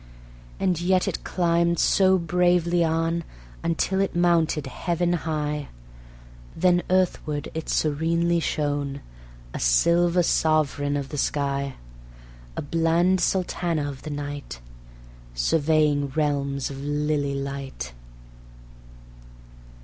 And 0.59 0.81
yet 0.81 1.07
it 1.07 1.23
climbed 1.23 1.77
so 1.77 2.17
bravely 2.17 2.83
on 2.83 3.23
Until 3.61 4.01
it 4.01 4.15
mounted 4.15 4.65
heaven 4.65 5.13
high; 5.13 5.67
Then 6.55 6.81
earthward 6.89 7.49
it 7.53 7.69
serenely 7.69 8.39
shone, 8.39 9.01
A 9.53 9.59
silver 9.59 10.23
sovereign 10.23 10.97
of 10.97 11.09
the 11.09 11.19
sky, 11.19 11.75
A 12.57 12.63
bland 12.63 13.21
sultana 13.21 13.87
of 13.87 14.01
the 14.01 14.09
night, 14.09 14.59
Surveying 15.35 16.07
realms 16.09 16.71
of 16.71 16.81
lily 16.83 17.35
light. 17.35 17.93